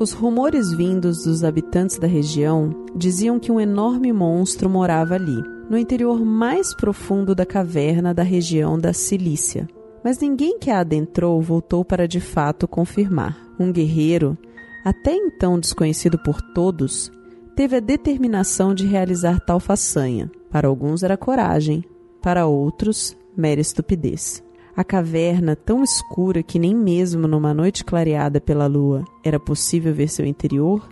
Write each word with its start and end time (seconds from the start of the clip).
Os 0.00 0.12
rumores 0.12 0.72
vindos 0.72 1.24
dos 1.24 1.44
habitantes 1.44 1.98
da 1.98 2.06
região 2.06 2.74
diziam 2.96 3.38
que 3.38 3.52
um 3.52 3.60
enorme 3.60 4.10
monstro 4.14 4.66
morava 4.66 5.14
ali, 5.14 5.44
no 5.68 5.76
interior 5.76 6.24
mais 6.24 6.74
profundo 6.74 7.34
da 7.34 7.44
caverna 7.44 8.14
da 8.14 8.22
região 8.22 8.78
da 8.78 8.94
Cilícia. 8.94 9.68
Mas 10.02 10.18
ninguém 10.18 10.58
que 10.58 10.70
a 10.70 10.80
adentrou 10.80 11.42
voltou 11.42 11.84
para 11.84 12.08
de 12.08 12.18
fato 12.18 12.66
confirmar. 12.66 13.36
Um 13.58 13.70
guerreiro, 13.70 14.38
até 14.86 15.14
então 15.14 15.60
desconhecido 15.60 16.18
por 16.18 16.40
todos, 16.40 17.12
teve 17.54 17.76
a 17.76 17.80
determinação 17.80 18.74
de 18.74 18.86
realizar 18.86 19.38
tal 19.38 19.60
façanha. 19.60 20.30
Para 20.50 20.66
alguns 20.66 21.02
era 21.02 21.14
coragem, 21.14 21.84
para 22.22 22.46
outros, 22.46 23.14
mera 23.36 23.60
estupidez. 23.60 24.42
A 24.76 24.84
caverna, 24.84 25.56
tão 25.56 25.82
escura 25.82 26.42
que 26.42 26.58
nem 26.58 26.74
mesmo 26.74 27.26
numa 27.26 27.52
noite 27.52 27.84
clareada 27.84 28.40
pela 28.40 28.66
lua 28.66 29.04
era 29.24 29.38
possível 29.38 29.92
ver 29.92 30.08
seu 30.08 30.24
interior, 30.24 30.88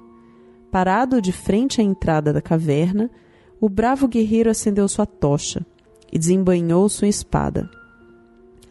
parado 0.70 1.22
de 1.22 1.32
frente 1.32 1.80
à 1.80 1.84
entrada 1.84 2.32
da 2.32 2.42
caverna, 2.42 3.10
o 3.60 3.68
bravo 3.68 4.06
guerreiro 4.06 4.50
acendeu 4.50 4.86
sua 4.88 5.06
tocha 5.06 5.64
e 6.12 6.18
desembanhou 6.18 6.88
sua 6.88 7.08
espada. 7.08 7.70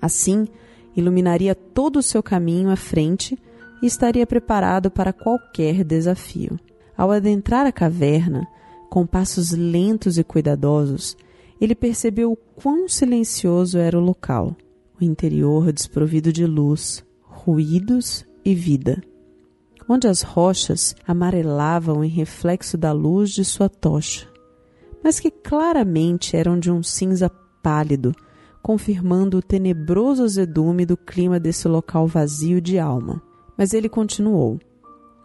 Assim, 0.01 0.47
iluminaria 0.95 1.55
todo 1.55 1.97
o 1.97 2.03
seu 2.03 2.21
caminho 2.21 2.69
à 2.69 2.75
frente 2.75 3.37
e 3.81 3.85
estaria 3.85 4.25
preparado 4.25 4.91
para 4.91 5.13
qualquer 5.13 5.83
desafio. 5.83 6.59
Ao 6.95 7.11
adentrar 7.11 7.65
a 7.65 7.71
caverna, 7.71 8.47
com 8.89 9.05
passos 9.05 9.51
lentos 9.51 10.17
e 10.17 10.23
cuidadosos, 10.23 11.15
ele 11.59 11.75
percebeu 11.75 12.31
o 12.31 12.35
quão 12.35 12.87
silencioso 12.87 13.77
era 13.77 13.97
o 13.97 14.01
local, 14.01 14.55
o 14.99 15.03
interior 15.03 15.71
desprovido 15.71 16.33
de 16.33 16.45
luz, 16.45 17.05
ruídos 17.21 18.25
e 18.43 18.53
vida, 18.55 19.01
onde 19.87 20.07
as 20.07 20.21
rochas 20.21 20.95
amarelavam 21.07 22.03
em 22.03 22.09
reflexo 22.09 22.77
da 22.77 22.91
luz 22.91 23.31
de 23.31 23.45
sua 23.45 23.69
tocha, 23.69 24.27
mas 25.03 25.19
que 25.19 25.31
claramente 25.31 26.35
eram 26.35 26.59
de 26.59 26.71
um 26.71 26.81
cinza 26.81 27.29
pálido, 27.61 28.13
confirmando 28.61 29.37
o 29.37 29.41
tenebroso 29.41 30.23
azedume 30.23 30.85
do 30.85 30.97
clima 30.97 31.39
desse 31.39 31.67
local 31.67 32.07
vazio 32.07 32.59
de 32.59 32.77
alma. 32.77 33.21
Mas 33.57 33.73
ele 33.73 33.87
continuou. 33.87 34.59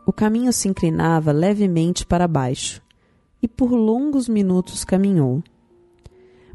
O 0.06 0.12
caminho 0.12 0.52
se 0.52 0.68
inclinava 0.68 1.32
levemente 1.32 2.06
para 2.06 2.28
baixo, 2.28 2.80
e 3.42 3.48
por 3.48 3.72
longos 3.72 4.28
minutos 4.28 4.84
caminhou. 4.84 5.42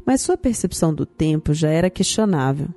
Mas 0.04 0.22
sua 0.22 0.36
percepção 0.36 0.94
do 0.94 1.04
tempo 1.04 1.52
já 1.52 1.68
era 1.68 1.90
questionável. 1.90 2.68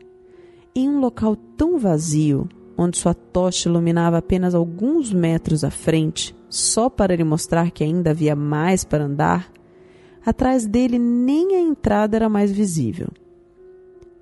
Em 0.74 0.90
um 0.90 1.02
local 1.02 1.36
tão 1.36 1.78
vazio, 1.78 2.48
onde 2.78 2.98
sua 2.98 3.14
tocha 3.14 3.68
iluminava 3.68 4.18
apenas 4.18 4.56
alguns 4.56 5.12
metros 5.12 5.66
à 5.66 5.70
frente, 5.70 6.34
só 6.50 6.90
para 6.90 7.14
lhe 7.14 7.26
mostrar 7.26 7.72
que 7.72 7.84
ainda 7.84 8.12
havia 8.12 8.38
mais 8.38 8.86
para 8.86 9.04
andar, 9.04 9.52
atrás 10.26 10.66
dele 10.66 10.98
nem 10.98 11.56
a 11.56 11.60
entrada 11.60 12.16
era 12.16 12.30
mais 12.30 12.54
visível. 12.54 13.10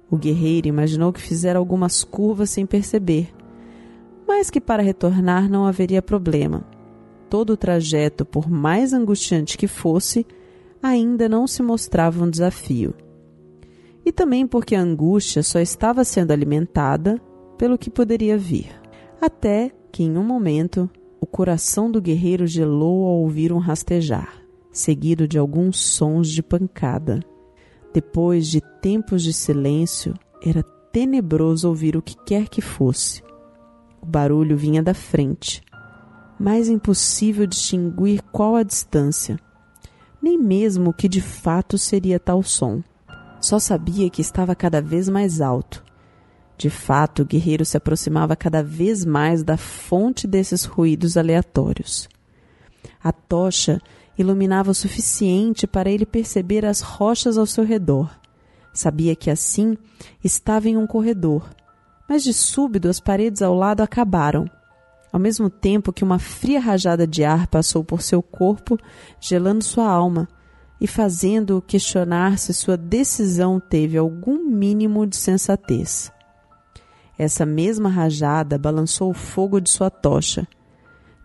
O 0.09 0.17
guerreiro 0.17 0.67
imaginou 0.67 1.13
que 1.13 1.21
fizera 1.21 1.59
algumas 1.59 2.03
curvas 2.03 2.49
sem 2.49 2.65
perceber, 2.65 3.31
mas 4.27 4.49
que 4.49 4.59
para 4.59 4.81
retornar 4.81 5.47
não 5.47 5.67
haveria 5.67 6.01
problema. 6.01 6.65
Todo 7.29 7.51
o 7.51 7.57
trajeto, 7.57 8.25
por 8.25 8.49
mais 8.49 8.91
angustiante 8.91 9.55
que 9.55 9.67
fosse, 9.67 10.25
ainda 10.81 11.29
não 11.29 11.45
se 11.45 11.61
mostrava 11.61 12.23
um 12.23 12.29
desafio. 12.29 12.95
E 14.09 14.11
também 14.11 14.47
porque 14.47 14.73
a 14.73 14.81
angústia 14.81 15.43
só 15.43 15.59
estava 15.59 16.03
sendo 16.03 16.31
alimentada 16.31 17.21
pelo 17.59 17.77
que 17.77 17.91
poderia 17.91 18.39
vir. 18.39 18.71
Até 19.21 19.71
que, 19.91 20.01
em 20.01 20.17
um 20.17 20.23
momento, 20.23 20.89
o 21.21 21.27
coração 21.27 21.91
do 21.91 22.01
guerreiro 22.01 22.47
gelou 22.47 23.05
ao 23.05 23.19
ouvir 23.19 23.53
um 23.53 23.59
rastejar, 23.59 24.33
seguido 24.71 25.27
de 25.27 25.37
alguns 25.37 25.77
sons 25.77 26.27
de 26.27 26.41
pancada. 26.41 27.19
Depois 27.93 28.47
de 28.47 28.61
tempos 28.81 29.21
de 29.21 29.31
silêncio, 29.31 30.15
era 30.43 30.63
tenebroso 30.91 31.69
ouvir 31.69 31.95
o 31.95 32.01
que 32.01 32.15
quer 32.25 32.49
que 32.49 32.61
fosse. 32.61 33.21
O 34.01 34.07
barulho 34.07 34.57
vinha 34.57 34.81
da 34.81 34.95
frente, 34.95 35.61
mas 36.39 36.67
impossível 36.67 37.45
distinguir 37.45 38.23
qual 38.31 38.55
a 38.55 38.63
distância, 38.63 39.37
nem 40.19 40.35
mesmo 40.35 40.89
o 40.89 40.93
que 40.93 41.07
de 41.07 41.21
fato 41.21 41.77
seria 41.77 42.19
tal 42.19 42.41
som. 42.41 42.81
Só 43.41 43.57
sabia 43.57 44.09
que 44.09 44.21
estava 44.21 44.53
cada 44.53 44.81
vez 44.81 45.07
mais 45.07 45.39
alto. 45.39 45.83
De 46.57 46.69
fato, 46.69 47.21
o 47.21 47.25
guerreiro 47.25 47.63
se 47.63 47.77
aproximava 47.77 48.35
cada 48.35 48.61
vez 48.61 49.05
mais 49.05 49.43
da 49.43 49.55
fonte 49.55 50.27
desses 50.27 50.65
ruídos 50.65 51.15
aleatórios. 51.15 52.09
A 53.01 53.13
tocha 53.13 53.81
iluminava 54.17 54.71
o 54.71 54.75
suficiente 54.75 55.65
para 55.65 55.89
ele 55.89 56.05
perceber 56.05 56.65
as 56.65 56.81
rochas 56.81 57.37
ao 57.37 57.45
seu 57.45 57.63
redor. 57.63 58.13
Sabia 58.73 59.15
que 59.15 59.29
assim 59.29 59.77
estava 60.21 60.67
em 60.67 60.75
um 60.75 60.85
corredor, 60.85 61.49
mas 62.09 62.23
de 62.23 62.33
súbito 62.33 62.89
as 62.89 62.99
paredes 62.99 63.41
ao 63.41 63.55
lado 63.55 63.81
acabaram. 63.81 64.45
Ao 65.13 65.19
mesmo 65.19 65.49
tempo 65.49 65.93
que 65.93 66.03
uma 66.03 66.19
fria 66.19 66.59
rajada 66.59 67.07
de 67.07 67.23
ar 67.23 67.47
passou 67.47 67.85
por 67.85 68.01
seu 68.01 68.21
corpo, 68.21 68.77
gelando 69.21 69.63
sua 69.63 69.87
alma 69.89 70.27
e 70.79 70.87
fazendo-o 70.87 71.61
questionar 71.61 72.37
se 72.37 72.53
sua 72.53 72.77
decisão 72.77 73.59
teve 73.59 73.97
algum 73.97 74.45
mínimo 74.45 75.05
de 75.05 75.17
sensatez. 75.17 76.11
Essa 77.17 77.45
mesma 77.45 77.89
rajada 77.89 78.57
balançou 78.57 79.09
o 79.09 79.13
fogo 79.13 79.59
de 79.59 79.69
sua 79.69 79.89
tocha 79.89 80.47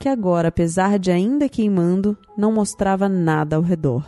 que 0.04 0.08
agora, 0.08 0.48
apesar 0.48 0.98
de 0.98 1.10
ainda 1.10 1.48
queimando, 1.48 2.14
não 2.36 2.52
mostrava 2.52 3.08
nada 3.08 3.56
ao 3.56 3.62
redor. 3.62 4.04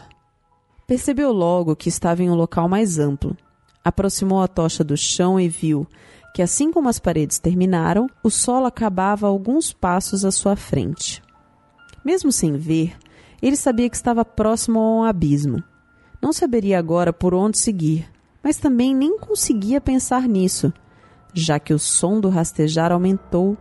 Percebeu 0.86 1.32
logo 1.32 1.74
que 1.74 1.88
estava 1.88 2.22
em 2.22 2.30
um 2.30 2.34
local 2.34 2.68
mais 2.68 2.98
amplo. 2.98 3.34
Aproximou 3.82 4.42
a 4.42 4.46
tocha 4.46 4.84
do 4.84 4.94
chão 4.94 5.40
e 5.40 5.48
viu 5.48 5.86
que, 6.34 6.42
assim 6.42 6.70
como 6.70 6.88
as 6.88 6.98
paredes 6.98 7.38
terminaram, 7.38 8.08
o 8.22 8.28
solo 8.28 8.66
acabava 8.66 9.26
alguns 9.26 9.72
passos 9.72 10.22
à 10.22 10.30
sua 10.30 10.54
frente. 10.54 11.22
Mesmo 12.04 12.30
sem 12.30 12.58
ver, 12.58 12.94
ele 13.42 13.56
sabia 13.56 13.88
que 13.88 13.96
estava 13.96 14.24
próximo 14.24 14.78
a 14.78 14.96
um 14.96 15.04
abismo. 15.04 15.62
Não 16.20 16.32
saberia 16.32 16.78
agora 16.78 17.12
por 17.12 17.34
onde 17.34 17.58
seguir, 17.58 18.10
mas 18.42 18.56
também 18.56 18.94
nem 18.94 19.18
conseguia 19.18 19.80
pensar 19.80 20.28
nisso, 20.28 20.72
já 21.34 21.58
que 21.58 21.74
o 21.74 21.78
som 21.78 22.20
do 22.20 22.28
rastejar 22.28 22.92
aumentou 22.92 23.56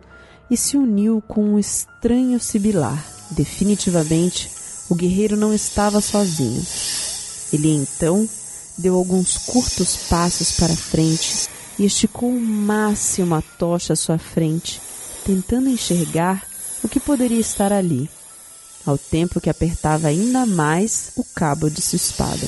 e 0.50 0.56
se 0.56 0.76
uniu 0.76 1.22
com 1.26 1.42
um 1.42 1.58
estranho 1.58 2.38
sibilar. 2.40 3.04
Definitivamente, 3.30 4.50
o 4.88 4.94
guerreiro 4.94 5.36
não 5.36 5.52
estava 5.52 6.00
sozinho. 6.00 6.64
Ele 7.52 7.74
então 7.74 8.28
deu 8.78 8.94
alguns 8.94 9.38
curtos 9.38 9.96
passos 10.08 10.52
para 10.52 10.76
frente 10.76 11.48
e 11.78 11.84
esticou 11.84 12.30
o 12.30 12.40
máximo 12.40 13.34
a 13.34 13.42
tocha 13.42 13.92
à 13.92 13.96
sua 13.96 14.18
frente, 14.18 14.80
tentando 15.24 15.68
enxergar 15.68 16.46
o 16.82 16.88
que 16.88 17.00
poderia 17.00 17.40
estar 17.40 17.72
ali, 17.72 18.08
ao 18.86 18.96
tempo 18.96 19.40
que 19.40 19.50
apertava 19.50 20.06
ainda 20.06 20.46
mais 20.46 21.10
o 21.16 21.24
cabo 21.24 21.68
de 21.68 21.82
sua 21.82 21.96
espada. 21.96 22.46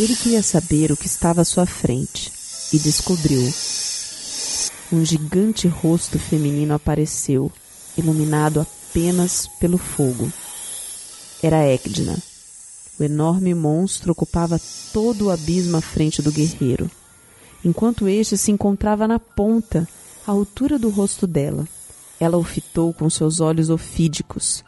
Ele 0.00 0.16
queria 0.16 0.42
saber 0.42 0.90
o 0.90 0.96
que 0.96 1.06
estava 1.06 1.42
à 1.42 1.44
sua 1.44 1.66
frente 1.66 2.32
e 2.72 2.78
descobriu 2.78 3.42
um 4.90 5.04
gigante 5.04 5.68
rosto 5.68 6.18
feminino 6.18 6.74
apareceu, 6.74 7.52
iluminado 7.96 8.60
apenas 8.60 9.48
pelo 9.60 9.76
fogo. 9.76 10.32
Era 11.42 11.66
Egdna. 11.66 12.16
O 12.98 13.02
enorme 13.02 13.54
monstro 13.54 14.12
ocupava 14.12 14.60
todo 14.92 15.26
o 15.26 15.30
abismo 15.30 15.76
à 15.76 15.80
frente 15.80 16.22
do 16.22 16.32
guerreiro, 16.32 16.90
enquanto 17.64 18.08
este 18.08 18.38
se 18.38 18.50
encontrava 18.50 19.06
na 19.06 19.18
ponta, 19.18 19.86
à 20.26 20.30
altura 20.30 20.78
do 20.78 20.88
rosto 20.88 21.26
dela. 21.26 21.66
Ela 22.20 22.38
o 22.38 22.44
fitou 22.44 22.94
com 22.94 23.10
seus 23.10 23.40
olhos 23.40 23.68
ofídicos 23.68 24.64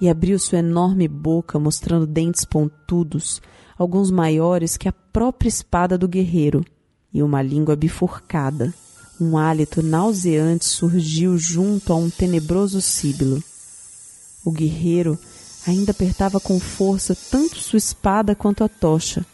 e 0.00 0.08
abriu 0.08 0.38
sua 0.38 0.58
enorme 0.58 1.06
boca, 1.06 1.58
mostrando 1.58 2.06
dentes 2.06 2.44
pontudos, 2.44 3.42
alguns 3.76 4.10
maiores 4.10 4.76
que 4.76 4.88
a 4.88 4.92
própria 4.92 5.48
espada 5.48 5.98
do 5.98 6.08
guerreiro, 6.08 6.64
e 7.12 7.22
uma 7.22 7.42
língua 7.42 7.76
bifurcada. 7.76 8.72
Um 9.20 9.36
hálito 9.36 9.82
nauseante 9.82 10.64
surgiu 10.64 11.36
junto 11.36 11.92
a 11.92 11.96
um 11.96 12.08
tenebroso 12.08 12.80
síbilo. 12.80 13.42
O 14.44 14.50
guerreiro 14.50 15.18
ainda 15.66 15.90
apertava 15.90 16.40
com 16.40 16.58
força 16.58 17.14
tanto 17.30 17.58
sua 17.58 17.76
espada 17.76 18.34
quanto 18.34 18.64
a 18.64 18.68
tocha, 18.68 19.26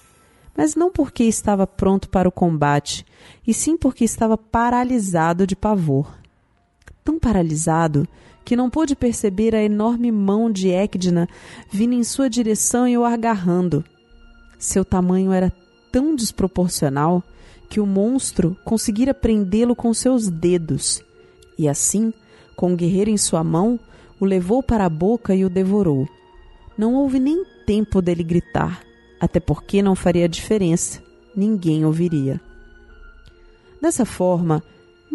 mas 0.57 0.75
não 0.75 0.91
porque 0.91 1.23
estava 1.23 1.67
pronto 1.67 2.09
para 2.09 2.29
o 2.29 2.33
combate, 2.33 3.07
e 3.47 3.55
sim 3.55 3.77
porque 3.77 4.05
estava 4.05 4.37
paralisado 4.37 5.47
de 5.47 5.55
pavor. 5.55 6.13
Paralisado 7.27 8.07
que 8.45 8.55
não 8.55 8.71
pôde 8.71 8.95
perceber 8.95 9.53
a 9.53 9.61
enorme 9.61 10.13
mão 10.13 10.49
de 10.49 10.69
Ecdna 10.69 11.29
vindo 11.69 11.93
em 11.93 12.05
sua 12.05 12.31
direção 12.31 12.87
e 12.87 12.97
o 12.97 13.05
agarrando. 13.05 13.85
Seu 14.61 14.85
tamanho 14.85 15.33
era 15.33 15.53
tão 15.91 16.15
desproporcional 16.15 17.25
que 17.69 17.81
o 17.81 17.85
monstro 17.85 18.57
conseguira 18.65 19.13
prendê-lo 19.13 19.75
com 19.75 19.93
seus 19.93 20.29
dedos. 20.29 21.03
E 21.59 21.69
assim, 21.69 22.13
com 22.55 22.75
o 22.75 22.77
guerreiro 22.77 23.11
em 23.11 23.17
sua 23.17 23.43
mão, 23.43 23.77
o 24.21 24.25
levou 24.25 24.63
para 24.63 24.85
a 24.85 24.89
boca 24.89 25.35
e 25.35 25.45
o 25.45 25.51
devorou. 25.51 26.09
Não 26.79 26.95
houve 26.95 27.19
nem 27.19 27.45
tempo 27.67 28.01
dele 28.01 28.23
gritar, 28.23 28.83
até 29.21 29.41
porque 29.41 29.83
não 29.83 29.97
faria 29.97 30.29
diferença, 30.29 31.03
ninguém 31.35 31.85
ouviria. 31.85 32.41
Dessa 33.83 34.05
forma, 34.05 34.63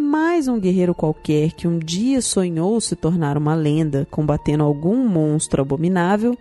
mais 0.01 0.47
um 0.47 0.59
guerreiro 0.59 0.95
qualquer 0.95 1.51
que 1.51 1.67
um 1.67 1.77
dia 1.77 2.21
sonhou 2.21 2.81
se 2.81 2.95
tornar 2.95 3.37
uma 3.37 3.53
lenda 3.53 4.07
combatendo 4.09 4.63
algum 4.63 5.07
monstro 5.07 5.61
abominável 5.61 6.35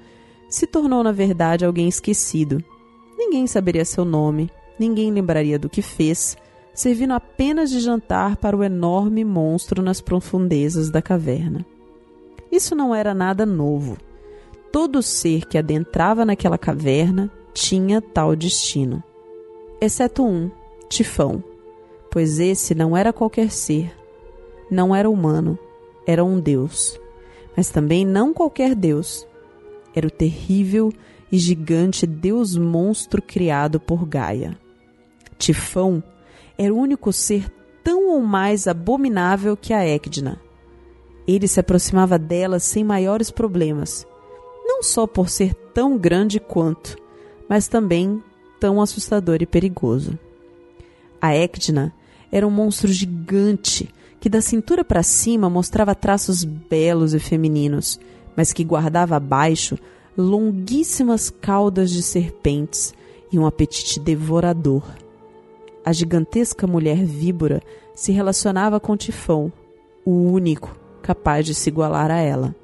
se 0.49 0.67
tornou 0.67 1.05
na 1.05 1.13
verdade 1.13 1.65
alguém 1.65 1.87
esquecido. 1.87 2.65
Ninguém 3.17 3.47
saberia 3.47 3.85
seu 3.85 4.05
nome, 4.05 4.51
ninguém 4.79 5.13
lembraria 5.13 5.59
do 5.59 5.69
que 5.69 5.83
fez, 5.83 6.37
servindo 6.75 7.13
apenas 7.13 7.71
de 7.71 7.79
jantar 7.81 8.37
para 8.37 8.57
o 8.57 8.65
enorme 8.65 9.25
monstro 9.25 9.83
nas 9.83 10.01
profundezas 10.01 10.91
da 10.91 11.03
caverna. 11.03 11.65
Isso 12.51 12.75
não 12.75 12.95
era 12.95 13.15
nada 13.15 13.45
novo. 13.45 13.97
Todo 14.73 15.03
ser 15.03 15.47
que 15.47 15.59
adentrava 15.59 16.25
naquela 16.25 16.57
caverna 16.59 17.31
tinha 17.53 18.01
tal 18.01 18.35
destino. 18.35 19.03
Exceto 19.81 20.25
um, 20.25 20.51
Tifão, 20.89 21.45
pois 22.11 22.39
esse 22.39 22.75
não 22.75 22.97
era 22.97 23.13
qualquer 23.13 23.51
ser, 23.51 23.95
não 24.71 24.95
era 24.95 25.09
humano, 25.09 25.59
era 26.07 26.25
um 26.25 26.41
deus. 26.41 27.01
Mas 27.57 27.71
também 27.71 28.07
não 28.07 28.33
qualquer 28.33 28.75
deus. 28.75 29.27
Era 29.95 30.07
o 30.07 30.11
terrível 30.11 30.93
e 31.31 31.39
gigante 31.39 32.07
deus 32.07 32.57
monstro 32.57 33.21
criado 33.21 33.79
por 33.79 34.07
Gaia. 34.07 34.57
Tifão 35.39 36.03
era 36.57 36.73
o 36.73 36.77
único 36.77 37.13
ser 37.13 37.51
tão 37.83 38.11
ou 38.11 38.21
mais 38.21 38.67
abominável 38.67 39.57
que 39.57 39.73
a 39.73 39.87
Ecdna. 39.87 40.41
Ele 41.27 41.49
se 41.49 41.61
aproximava 41.61 42.19
dela 42.19 42.59
sem 42.59 42.85
maiores 42.85 43.31
problemas, 43.31 44.07
não 44.65 44.83
só 44.83 45.07
por 45.07 45.29
ser 45.29 45.55
tão 45.55 45.97
grande 45.97 46.41
quanto, 46.41 46.97
mas 47.49 47.69
também 47.69 48.23
tão 48.59 48.81
assustador 48.81 49.39
e 49.41 49.47
perigoso. 49.47 50.19
A 51.21 51.35
Ecdna 51.35 51.95
era 52.31 52.47
um 52.47 52.51
monstro 52.51 52.93
gigante 52.93 53.89
que 54.21 54.29
da 54.29 54.41
cintura 54.41 54.85
para 54.85 55.03
cima 55.03 55.49
mostrava 55.49 55.95
traços 55.95 56.45
belos 56.45 57.15
e 57.15 57.19
femininos, 57.19 57.99
mas 58.37 58.53
que 58.53 58.65
guardava 58.65 59.17
abaixo 59.17 59.79
longuíssimas 60.17 61.31
caudas 61.31 61.91
de 61.91 62.03
serpentes 62.03 62.93
e 63.33 63.39
um 63.39 63.47
apetite 63.47 63.99
devorador 63.99 64.83
a 65.85 65.93
gigantesca 65.93 66.67
mulher 66.67 67.05
víbora 67.05 67.63
se 67.95 68.13
relacionava 68.13 68.79
com 68.79 68.97
Tifão, 68.97 69.53
o 70.05 70.11
único 70.11 70.77
capaz 71.03 71.47
de 71.47 71.55
se 71.55 71.69
igualar 71.69 72.11
a 72.11 72.19
ela. 72.19 72.55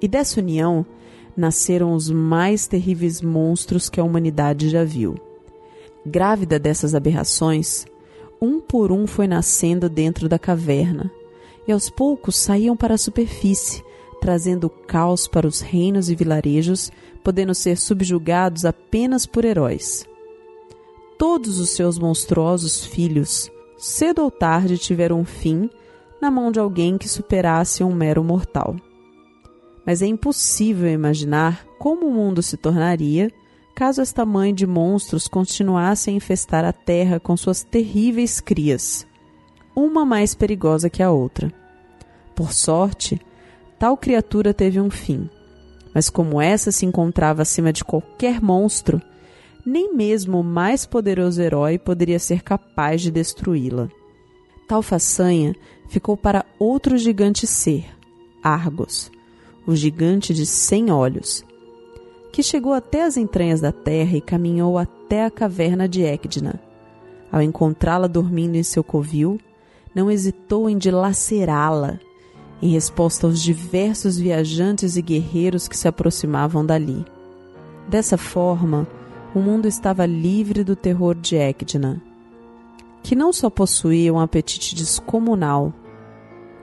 E 0.00 0.06
dessa 0.06 0.40
união 0.40 0.86
nasceram 1.36 1.92
os 1.92 2.10
mais 2.10 2.66
terríveis 2.66 3.20
monstros 3.20 3.88
que 3.88 4.00
a 4.00 4.04
humanidade 4.04 4.68
já 4.68 4.84
viu. 4.84 5.16
Grávida 6.04 6.58
dessas 6.58 6.94
aberrações, 6.94 7.84
um 8.40 8.60
por 8.60 8.92
um 8.92 9.06
foi 9.06 9.26
nascendo 9.26 9.88
dentro 9.88 10.28
da 10.28 10.38
caverna, 10.38 11.10
e 11.66 11.72
aos 11.72 11.90
poucos 11.90 12.36
saíam 12.36 12.76
para 12.76 12.94
a 12.94 12.98
superfície, 12.98 13.84
trazendo 14.20 14.68
caos 14.68 15.26
para 15.26 15.46
os 15.46 15.60
reinos 15.60 16.10
e 16.10 16.14
vilarejos, 16.14 16.90
podendo 17.22 17.54
ser 17.54 17.76
subjugados 17.76 18.64
apenas 18.64 19.26
por 19.26 19.44
heróis 19.44 20.06
todos 21.18 21.58
os 21.58 21.70
seus 21.70 21.98
monstruosos 21.98 22.84
filhos, 22.84 23.50
cedo 23.78 24.22
ou 24.22 24.30
tarde 24.30 24.78
tiveram 24.78 25.20
um 25.20 25.24
fim 25.24 25.70
na 26.20 26.30
mão 26.30 26.50
de 26.50 26.58
alguém 26.58 26.98
que 26.98 27.08
superasse 27.08 27.82
um 27.82 27.94
mero 27.94 28.22
mortal. 28.22 28.76
Mas 29.84 30.02
é 30.02 30.06
impossível 30.06 30.88
imaginar 30.88 31.64
como 31.78 32.06
o 32.06 32.12
mundo 32.12 32.42
se 32.42 32.56
tornaria 32.56 33.30
caso 33.76 34.00
esta 34.00 34.24
mãe 34.24 34.54
de 34.54 34.66
monstros 34.66 35.28
continuasse 35.28 36.08
a 36.08 36.12
infestar 36.12 36.64
a 36.64 36.72
terra 36.72 37.20
com 37.20 37.36
suas 37.36 37.62
terríveis 37.62 38.40
crias, 38.40 39.06
uma 39.76 40.02
mais 40.02 40.34
perigosa 40.34 40.88
que 40.88 41.02
a 41.02 41.10
outra. 41.10 41.52
Por 42.34 42.54
sorte, 42.54 43.20
tal 43.78 43.94
criatura 43.98 44.54
teve 44.54 44.80
um 44.80 44.88
fim, 44.88 45.28
mas 45.94 46.08
como 46.08 46.40
essa 46.40 46.72
se 46.72 46.86
encontrava 46.86 47.42
acima 47.42 47.70
de 47.70 47.84
qualquer 47.84 48.40
monstro, 48.40 48.98
nem 49.64 49.94
mesmo 49.94 50.40
o 50.40 50.44
mais 50.44 50.86
poderoso 50.86 51.42
herói 51.42 51.78
poderia 51.78 52.18
ser 52.18 52.42
capaz 52.42 53.02
de 53.02 53.10
destruí-la. 53.10 53.90
Tal 54.66 54.80
façanha 54.80 55.54
ficou 55.86 56.16
para 56.16 56.46
outro 56.58 56.96
gigante 56.96 57.46
ser, 57.46 57.84
Argos, 58.42 59.12
o 59.66 59.76
gigante 59.76 60.32
de 60.32 60.46
cem 60.46 60.90
olhos, 60.90 61.44
que 62.36 62.42
chegou 62.42 62.74
até 62.74 63.02
as 63.02 63.16
entranhas 63.16 63.62
da 63.62 63.72
terra 63.72 64.14
e 64.14 64.20
caminhou 64.20 64.76
até 64.76 65.24
a 65.24 65.30
caverna 65.30 65.88
de 65.88 66.02
Ecdna. 66.02 66.60
Ao 67.32 67.40
encontrá-la 67.40 68.06
dormindo 68.06 68.56
em 68.56 68.62
seu 68.62 68.84
covil, 68.84 69.40
não 69.94 70.10
hesitou 70.10 70.68
em 70.68 70.76
dilacerá-la, 70.76 71.98
em 72.60 72.68
resposta 72.68 73.26
aos 73.26 73.40
diversos 73.40 74.18
viajantes 74.18 74.98
e 74.98 75.00
guerreiros 75.00 75.66
que 75.66 75.78
se 75.78 75.88
aproximavam 75.88 76.62
dali. 76.62 77.06
Dessa 77.88 78.18
forma, 78.18 78.86
o 79.34 79.38
mundo 79.38 79.66
estava 79.66 80.04
livre 80.04 80.62
do 80.62 80.76
terror 80.76 81.14
de 81.14 81.36
Ecdna, 81.36 82.02
que 83.02 83.16
não 83.16 83.32
só 83.32 83.48
possuía 83.48 84.12
um 84.12 84.20
apetite 84.20 84.74
descomunal, 84.74 85.72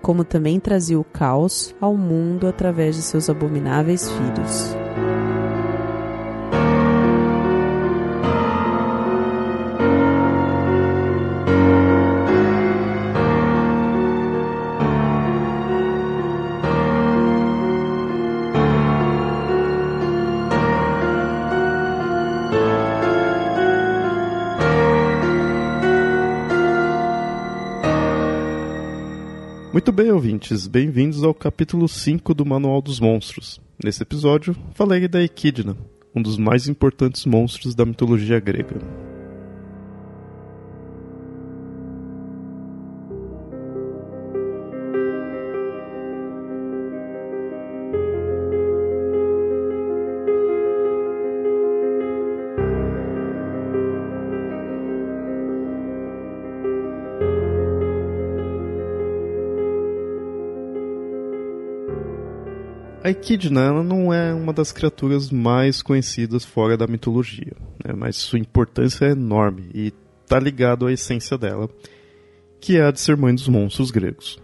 como 0.03 0.23
também 0.23 0.59
trazia 0.59 0.99
o 0.99 1.03
caos 1.03 1.73
ao 1.81 1.97
mundo 1.97 2.45
através 2.45 2.95
de 2.95 3.01
seus 3.01 3.27
abomináveis 3.27 4.07
filhos. 4.11 4.82
Muito 29.83 29.91
bem, 29.91 30.11
ouvintes, 30.13 30.65
bem-vindos 30.65 31.25
ao 31.25 31.33
capítulo 31.33 31.89
5 31.89 32.33
do 32.33 32.45
Manual 32.45 32.81
dos 32.81 33.01
Monstros. 33.01 33.59
Nesse 33.83 34.01
episódio, 34.01 34.55
falei 34.73 35.09
da 35.09 35.21
Equidna, 35.21 35.75
um 36.15 36.21
dos 36.21 36.37
mais 36.37 36.69
importantes 36.69 37.25
monstros 37.25 37.75
da 37.75 37.85
mitologia 37.85 38.39
grega. 38.39 38.77
A 63.03 63.09
Echidna 63.09 63.83
não 63.83 64.13
é 64.13 64.33
uma 64.33 64.53
das 64.53 64.71
criaturas 64.71 65.29
mais 65.29 65.81
conhecidas 65.81 66.45
fora 66.45 66.77
da 66.77 66.87
mitologia, 66.87 67.51
né? 67.83 67.93
mas 67.93 68.15
sua 68.15 68.39
importância 68.39 69.03
é 69.03 69.11
enorme 69.11 69.69
e 69.73 69.93
está 70.23 70.39
ligado 70.39 70.87
à 70.87 70.93
essência 70.93 71.37
dela, 71.37 71.69
que 72.61 72.77
é 72.77 72.85
a 72.85 72.91
de 72.91 73.01
ser 73.01 73.17
mãe 73.17 73.35
dos 73.35 73.49
monstros 73.49 73.91
gregos. 73.91 74.39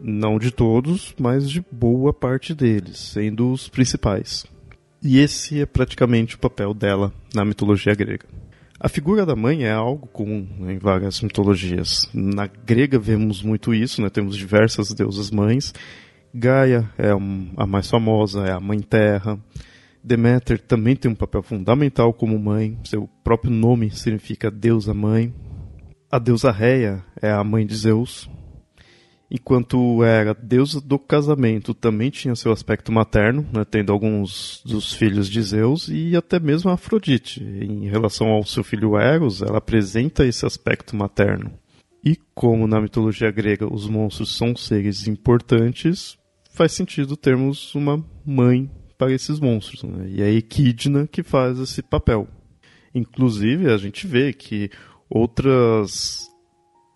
Não 0.00 0.38
de 0.38 0.52
todos, 0.52 1.16
mas 1.18 1.50
de 1.50 1.60
boa 1.68 2.12
parte 2.12 2.54
deles, 2.54 2.96
sendo 2.96 3.50
os 3.50 3.68
principais. 3.68 4.46
E 5.02 5.18
esse 5.18 5.60
é 5.60 5.66
praticamente 5.66 6.36
o 6.36 6.38
papel 6.38 6.72
dela 6.72 7.12
na 7.34 7.44
mitologia 7.44 7.92
grega. 7.92 8.26
A 8.78 8.88
figura 8.88 9.26
da 9.26 9.34
mãe 9.34 9.64
é 9.64 9.72
algo 9.72 10.06
comum 10.06 10.46
né, 10.60 10.74
em 10.74 10.78
várias 10.78 11.20
mitologias. 11.22 12.08
Na 12.14 12.46
grega 12.46 13.00
vemos 13.00 13.42
muito 13.42 13.74
isso, 13.74 14.00
né? 14.00 14.08
temos 14.08 14.36
diversas 14.36 14.92
deusas 14.92 15.28
mães, 15.28 15.74
Gaia 16.38 16.90
é 16.98 17.12
a 17.56 17.66
mais 17.66 17.88
famosa, 17.88 18.46
é 18.46 18.52
a 18.52 18.60
Mãe 18.60 18.80
Terra. 18.80 19.38
Deméter 20.04 20.60
também 20.60 20.94
tem 20.94 21.10
um 21.10 21.14
papel 21.14 21.42
fundamental 21.42 22.12
como 22.12 22.38
mãe, 22.38 22.78
seu 22.84 23.08
próprio 23.24 23.50
nome 23.50 23.90
significa 23.90 24.50
deusa 24.50 24.92
mãe. 24.92 25.34
A 26.10 26.18
deusa 26.18 26.52
Reia 26.52 27.02
é 27.22 27.32
a 27.32 27.42
mãe 27.42 27.66
de 27.66 27.74
Zeus. 27.74 28.30
Enquanto 29.30 30.04
era 30.04 30.34
deusa 30.34 30.78
do 30.78 30.98
casamento, 30.98 31.72
também 31.72 32.10
tinha 32.10 32.36
seu 32.36 32.52
aspecto 32.52 32.92
materno, 32.92 33.44
né, 33.50 33.64
tendo 33.64 33.90
alguns 33.90 34.62
dos 34.64 34.92
filhos 34.92 35.30
de 35.30 35.40
Zeus 35.42 35.88
e 35.88 36.14
até 36.14 36.38
mesmo 36.38 36.70
Afrodite. 36.70 37.42
Em 37.42 37.88
relação 37.88 38.28
ao 38.28 38.44
seu 38.44 38.62
filho 38.62 38.98
Eros, 38.98 39.40
ela 39.40 39.56
apresenta 39.56 40.26
esse 40.26 40.44
aspecto 40.44 40.94
materno. 40.94 41.50
E 42.04 42.14
como 42.34 42.68
na 42.68 42.78
mitologia 42.78 43.30
grega 43.30 43.66
os 43.66 43.88
monstros 43.88 44.36
são 44.36 44.54
seres 44.54 45.08
importantes, 45.08 46.16
faz 46.56 46.72
sentido 46.72 47.18
termos 47.18 47.74
uma 47.74 48.02
mãe 48.24 48.70
para 48.96 49.12
esses 49.12 49.38
monstros. 49.38 49.82
Né? 49.82 50.08
E 50.08 50.22
é 50.22 50.24
a 50.24 50.30
Equidna 50.30 51.06
que 51.06 51.22
faz 51.22 51.58
esse 51.58 51.82
papel. 51.82 52.26
Inclusive, 52.94 53.70
a 53.70 53.76
gente 53.76 54.06
vê 54.06 54.32
que 54.32 54.70
outras 55.08 56.26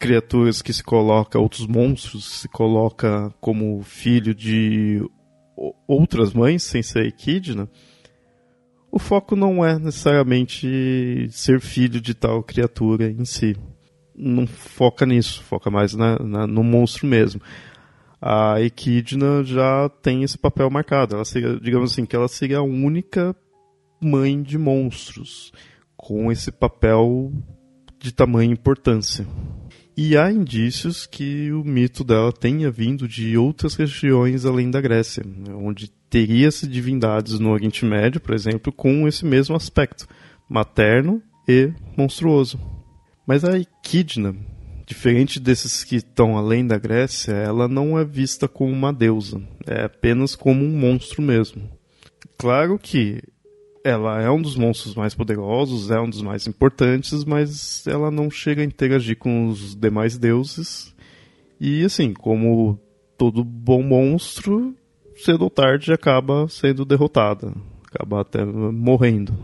criaturas 0.01 0.63
que 0.63 0.73
se 0.73 0.83
colocam, 0.83 1.43
outros 1.43 1.67
monstros 1.67 2.41
se 2.41 2.49
colocam 2.49 3.31
como 3.39 3.83
filho 3.83 4.35
de 4.35 5.07
outras 5.87 6.33
mães, 6.33 6.63
sem 6.63 6.83
ser 6.83 7.05
Equidna, 7.05 7.69
o 8.91 8.99
foco 8.99 9.37
não 9.37 9.63
é 9.63 9.79
necessariamente 9.79 11.29
ser 11.31 11.61
filho 11.61 12.01
de 12.01 12.15
tal 12.15 12.43
criatura 12.43 13.11
em 13.11 13.27
si. 13.27 13.55
Não 14.17 14.47
foca 14.47 15.05
nisso, 15.05 15.43
foca 15.43 15.71
mais 15.71 15.95
na, 15.95 16.19
na, 16.19 16.47
no 16.47 16.65
monstro 16.65 17.07
mesmo. 17.07 17.43
A 18.21 18.61
Equidna 18.61 19.43
já 19.43 19.89
tem 20.03 20.23
esse 20.23 20.37
papel 20.37 20.69
marcado. 20.71 21.15
Ela 21.15 21.25
seria, 21.25 21.59
digamos 21.59 21.93
assim, 21.93 22.05
que 22.05 22.15
ela 22.15 22.29
seria 22.29 22.59
a 22.59 22.63
única 22.63 23.35
mãe 24.03 24.43
de 24.43 24.59
monstros, 24.59 25.53
com 25.97 26.31
esse 26.31 26.51
papel 26.51 27.33
de 27.99 28.13
tamanha 28.13 28.53
importância. 28.53 29.27
E 29.97 30.17
há 30.17 30.33
indícios 30.33 31.07
que 31.07 31.53
o 31.53 31.63
mito 31.63 32.03
dela 32.03 32.33
tenha 32.33 32.71
vindo 32.71 33.07
de 33.07 33.37
outras 33.37 33.75
regiões 33.75 34.47
além 34.47 34.71
da 34.71 34.81
Grécia, 34.81 35.23
onde 35.55 35.91
teria-se 36.09 36.67
divindades 36.67 37.39
no 37.39 37.51
Oriente 37.51 37.85
Médio, 37.85 38.21
por 38.21 38.35
exemplo, 38.35 38.73
com 38.73 39.07
esse 39.07 39.25
mesmo 39.27 39.55
aspecto, 39.55 40.09
materno 40.49 41.23
e 41.47 41.73
monstruoso. 41.97 42.59
Mas 43.27 43.45
a 43.45 43.59
Equidna, 43.59 44.35
diferente 44.91 45.39
desses 45.39 45.85
que 45.85 45.97
estão 45.97 46.37
além 46.37 46.67
da 46.67 46.77
Grécia, 46.77 47.31
ela 47.31 47.69
não 47.69 47.97
é 47.97 48.05
vista 48.05 48.49
como 48.49 48.73
uma 48.73 48.93
deusa, 48.93 49.41
é 49.65 49.85
apenas 49.85 50.35
como 50.35 50.65
um 50.65 50.77
monstro 50.77 51.23
mesmo. 51.23 51.63
Claro 52.37 52.77
que 52.77 53.23
ela 53.85 54.21
é 54.21 54.29
um 54.29 54.43
dos 54.43 54.57
monstros 54.57 54.97
mais 54.97 55.15
poderosos, 55.15 55.93
é 55.93 56.01
um 56.01 56.11
dos 56.11 56.23
mais 56.23 56.49
importantes, 56.49 57.25
mas 57.25 57.87
ela 57.87 58.11
não 58.11 58.29
chega 58.29 58.63
a 58.63 58.65
interagir 58.65 59.17
com 59.17 59.47
os 59.47 59.77
demais 59.77 60.19
deuses. 60.19 60.93
E 61.61 61.85
assim, 61.85 62.13
como 62.13 62.77
todo 63.17 63.45
bom 63.45 63.85
monstro, 63.85 64.75
cedo 65.15 65.43
ou 65.43 65.51
tarde 65.51 65.93
acaba 65.93 66.49
sendo 66.49 66.85
derrotada, 66.85 67.55
acaba 67.87 68.23
até 68.23 68.45
morrendo. 68.45 69.39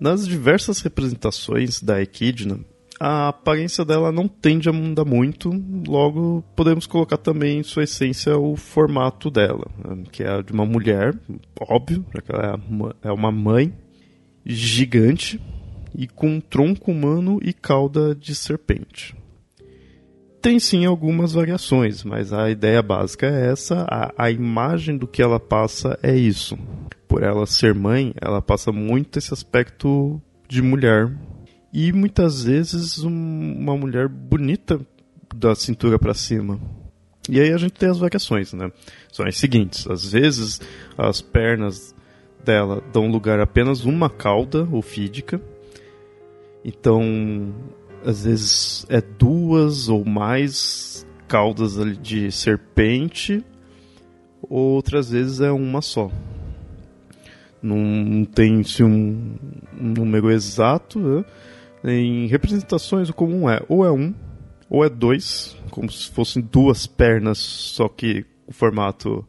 Nas 0.00 0.26
diversas 0.26 0.80
representações 0.80 1.80
da 1.80 2.02
Equidna, 2.02 2.58
a 3.04 3.30
aparência 3.30 3.84
dela 3.84 4.12
não 4.12 4.28
tende 4.28 4.68
a 4.68 4.72
mudar 4.72 5.04
muito, 5.04 5.50
logo 5.88 6.44
podemos 6.54 6.86
colocar 6.86 7.16
também 7.16 7.58
em 7.58 7.62
sua 7.64 7.82
essência 7.82 8.38
o 8.38 8.54
formato 8.54 9.28
dela, 9.28 9.66
né, 9.76 10.04
que 10.12 10.22
é 10.22 10.40
de 10.40 10.52
uma 10.52 10.64
mulher, 10.64 11.12
óbvio, 11.60 12.06
porque 12.12 12.30
ela 12.30 12.60
é 13.02 13.10
uma 13.10 13.32
mãe 13.32 13.74
gigante 14.46 15.40
e 15.92 16.06
com 16.06 16.28
um 16.28 16.40
tronco 16.40 16.92
humano 16.92 17.40
e 17.42 17.52
cauda 17.52 18.14
de 18.14 18.36
serpente. 18.36 19.16
Tem 20.40 20.60
sim 20.60 20.84
algumas 20.84 21.32
variações, 21.32 22.04
mas 22.04 22.32
a 22.32 22.50
ideia 22.50 22.82
básica 22.82 23.26
é 23.26 23.50
essa, 23.50 23.84
a, 23.90 24.12
a 24.16 24.30
imagem 24.30 24.96
do 24.96 25.08
que 25.08 25.20
ela 25.20 25.40
passa 25.40 25.98
é 26.04 26.14
isso. 26.14 26.56
Por 27.08 27.24
ela 27.24 27.46
ser 27.46 27.74
mãe, 27.74 28.14
ela 28.20 28.40
passa 28.40 28.70
muito 28.70 29.18
esse 29.18 29.34
aspecto 29.34 30.22
de 30.48 30.62
mulher 30.62 31.12
e 31.72 31.92
muitas 31.92 32.42
vezes 32.42 33.02
um, 33.02 33.10
uma 33.10 33.76
mulher 33.76 34.08
bonita 34.08 34.80
da 35.34 35.54
cintura 35.54 35.98
para 35.98 36.12
cima. 36.12 36.60
E 37.28 37.40
aí 37.40 37.52
a 37.52 37.56
gente 37.56 37.72
tem 37.72 37.88
as 37.88 37.98
variações, 37.98 38.52
né? 38.52 38.70
São 39.10 39.26
as 39.26 39.38
seguintes: 39.38 39.86
às 39.88 40.12
vezes 40.12 40.60
as 40.98 41.22
pernas 41.22 41.94
dela 42.44 42.82
dão 42.92 43.10
lugar 43.10 43.40
a 43.40 43.44
apenas 43.44 43.84
uma 43.84 44.10
cauda 44.10 44.64
ofídica. 44.64 45.40
Então, 46.64 47.54
às 48.04 48.24
vezes 48.24 48.86
é 48.88 49.00
duas 49.00 49.88
ou 49.88 50.04
mais 50.04 51.06
caudas 51.26 51.74
de 52.00 52.30
serpente, 52.30 53.44
outras 54.42 55.10
vezes 55.10 55.40
é 55.40 55.50
uma 55.50 55.80
só. 55.80 56.10
Não 57.62 58.24
tem-se 58.24 58.82
um, 58.82 59.36
um 59.80 59.88
número 59.88 60.30
exato, 60.30 60.98
né? 60.98 61.24
Em 61.84 62.26
representações, 62.26 63.08
o 63.08 63.14
comum 63.14 63.50
é 63.50 63.60
ou 63.68 63.84
é 63.84 63.90
um, 63.90 64.14
ou 64.70 64.84
é 64.84 64.88
dois, 64.88 65.56
como 65.70 65.90
se 65.90 66.10
fossem 66.10 66.42
duas 66.42 66.86
pernas, 66.86 67.38
só 67.38 67.88
que 67.88 68.24
o 68.46 68.52
formato 68.52 69.26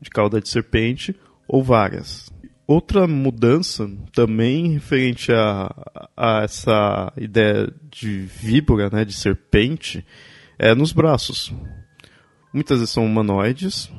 de 0.00 0.10
cauda 0.10 0.40
de 0.40 0.48
serpente, 0.48 1.14
ou 1.46 1.62
várias. 1.62 2.30
Outra 2.66 3.06
mudança, 3.06 3.90
também 4.12 4.72
referente 4.72 5.32
a, 5.32 5.70
a 6.16 6.42
essa 6.42 7.12
ideia 7.16 7.72
de 7.90 8.20
víbora, 8.20 8.90
né, 8.90 9.04
de 9.04 9.12
serpente, 9.12 10.04
é 10.58 10.74
nos 10.74 10.92
braços. 10.92 11.52
Muitas 12.52 12.78
vezes 12.78 12.92
são 12.92 13.06
humanoides, 13.06 13.90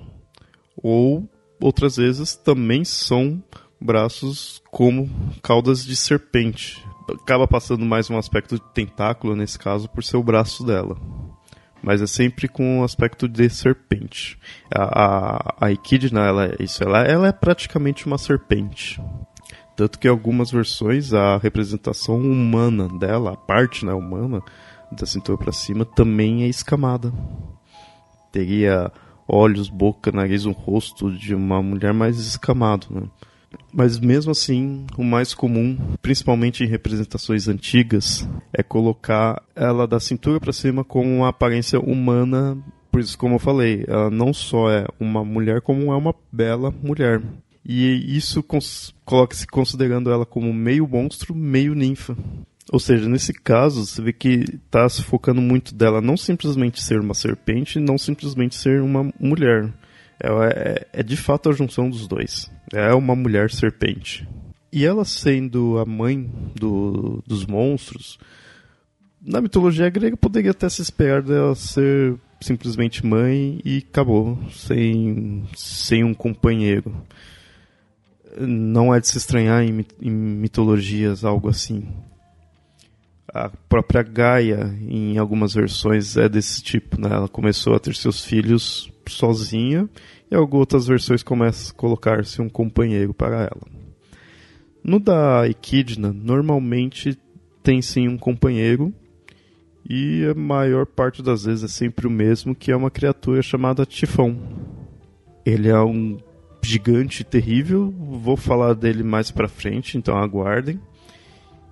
ou 0.75 1.29
outras 1.59 1.95
vezes 1.95 2.35
também 2.35 2.83
são 2.83 3.41
braços 3.79 4.61
como 4.71 5.09
caudas 5.41 5.85
de 5.85 5.95
serpente, 5.95 6.83
acaba 7.09 7.47
passando 7.47 7.85
mais 7.85 8.09
um 8.09 8.17
aspecto 8.17 8.55
de 8.55 8.63
tentáculo 8.73 9.35
nesse 9.35 9.57
caso 9.57 9.89
por 9.89 10.03
ser 10.03 10.17
o 10.17 10.23
braço 10.23 10.65
dela. 10.65 10.97
Mas 11.81 12.01
é 12.01 12.07
sempre 12.07 12.47
com 12.47 12.79
um 12.79 12.83
aspecto 12.83 13.27
de 13.27 13.49
serpente. 13.49 14.39
A, 14.73 15.65
a, 15.65 15.65
a 15.67 16.25
ela, 16.25 16.55
isso, 16.59 16.81
ela, 16.81 17.01
ela 17.01 17.27
é 17.27 17.31
praticamente 17.31 18.05
uma 18.05 18.17
serpente. 18.17 19.01
Tanto 19.75 19.99
que 19.99 20.07
em 20.07 20.11
algumas 20.11 20.51
versões 20.51 21.13
a 21.13 21.37
representação 21.37 22.19
humana 22.21 22.87
dela, 22.87 23.33
a 23.33 23.37
parte 23.37 23.85
né, 23.85 23.93
humana, 23.93 24.41
da 24.91 25.05
cintura 25.05 25.37
para 25.37 25.51
cima, 25.51 25.83
também 25.83 26.43
é 26.43 26.47
escamada. 26.47 27.11
Teria 28.31 28.91
olhos, 29.27 29.69
boca, 29.69 30.11
nariz, 30.11 30.45
um 30.45 30.51
rosto 30.51 31.11
de 31.11 31.33
uma 31.33 31.61
mulher 31.61 31.93
mais 31.93 32.17
escamado, 32.19 32.87
né? 32.89 33.01
Mas 33.71 33.99
mesmo 33.99 34.31
assim, 34.31 34.85
o 34.97 35.03
mais 35.03 35.33
comum, 35.33 35.77
principalmente 36.01 36.63
em 36.63 36.67
representações 36.67 37.47
antigas, 37.47 38.27
é 38.53 38.61
colocar 38.61 39.41
ela 39.55 39.87
da 39.87 39.99
cintura 39.99 40.39
para 40.39 40.53
cima 40.53 40.83
com 40.83 41.17
uma 41.17 41.29
aparência 41.29 41.79
humana. 41.79 42.57
Por 42.91 43.01
isso, 43.01 43.17
como 43.17 43.35
eu 43.35 43.39
falei, 43.39 43.83
ela 43.87 44.11
não 44.11 44.33
só 44.33 44.69
é 44.69 44.85
uma 44.99 45.25
mulher, 45.25 45.61
como 45.61 45.91
é 45.91 45.95
uma 45.95 46.13
bela 46.31 46.71
mulher. 46.83 47.21
E 47.65 48.15
isso 48.15 48.43
coloca-se 49.05 49.47
considerando 49.47 50.11
ela 50.11 50.25
como 50.25 50.53
meio 50.53 50.87
monstro, 50.87 51.33
meio 51.33 51.73
ninfa. 51.73 52.15
Ou 52.71 52.79
seja, 52.79 53.09
nesse 53.09 53.33
caso, 53.33 53.85
você 53.85 54.01
vê 54.01 54.13
que 54.13 54.45
está 54.65 54.87
se 54.87 55.03
focando 55.03 55.41
muito 55.41 55.73
dela 55.73 56.01
não 56.01 56.17
simplesmente 56.17 56.81
ser 56.81 56.99
uma 56.99 57.13
serpente, 57.13 57.79
não 57.79 57.97
simplesmente 57.97 58.55
ser 58.55 58.81
uma 58.81 59.11
mulher. 59.19 59.71
É, 60.23 60.87
é 60.93 61.03
de 61.03 61.17
fato 61.17 61.49
a 61.49 61.53
junção 61.53 61.89
dos 61.89 62.07
dois. 62.07 62.49
É 62.71 62.93
uma 62.93 63.15
mulher 63.15 63.51
serpente. 63.51 64.27
E 64.71 64.85
ela 64.85 65.05
sendo 65.05 65.77
a 65.77 65.85
mãe 65.85 66.29
do, 66.55 67.21
dos 67.27 67.45
monstros, 67.45 68.17
na 69.21 69.39
mitologia 69.39 69.89
grega 69.89 70.17
poderia 70.17 70.51
até 70.51 70.67
se 70.67 70.81
esperar 70.81 71.21
dela 71.21 71.55
ser 71.55 72.15
simplesmente 72.41 73.05
mãe 73.05 73.61
e 73.63 73.85
acabou, 73.89 74.37
sem, 74.51 75.43
sem 75.55 76.03
um 76.03 76.13
companheiro. 76.13 76.93
Não 78.37 78.93
é 78.93 78.99
de 78.99 79.07
se 79.07 79.17
estranhar 79.17 79.63
em, 79.63 79.85
em 80.01 80.11
mitologias 80.11 81.23
algo 81.23 81.47
assim. 81.47 81.87
A 83.33 83.49
própria 83.69 84.03
Gaia, 84.03 84.75
em 84.81 85.17
algumas 85.17 85.53
versões, 85.53 86.17
é 86.17 86.27
desse 86.27 86.61
tipo. 86.61 86.99
Né? 86.99 87.09
Ela 87.09 87.29
começou 87.29 87.75
a 87.75 87.79
ter 87.79 87.95
seus 87.95 88.25
filhos 88.25 88.91
sozinha 89.07 89.89
e 90.33 90.35
algumas 90.35 90.87
versões 90.87 91.21
começam 91.21 91.71
a 91.71 91.79
colocar-se 91.79 92.41
um 92.41 92.49
companheiro 92.49 93.13
para 93.13 93.41
ela. 93.41 93.61
No 94.83 94.99
da 94.99 95.47
Equidna, 95.47 96.11
normalmente 96.11 97.15
tem 97.61 97.83
sim 97.83 98.07
um 98.07 98.17
companheiro 98.17 98.91
e 99.87 100.25
a 100.25 100.33
maior 100.33 100.87
parte 100.87 101.21
das 101.21 101.45
vezes 101.45 101.63
é 101.63 101.67
sempre 101.67 102.07
o 102.07 102.09
mesmo, 102.09 102.55
que 102.55 102.71
é 102.71 102.75
uma 102.75 102.89
criatura 102.89 103.43
chamada 103.43 103.85
Tifão. 103.85 104.35
Ele 105.45 105.69
é 105.69 105.79
um 105.79 106.17
gigante 106.63 107.23
terrível, 107.23 107.91
vou 107.91 108.35
falar 108.35 108.73
dele 108.73 109.03
mais 109.03 109.29
para 109.29 109.47
frente, 109.47 109.99
então 109.99 110.17
aguardem. 110.17 110.79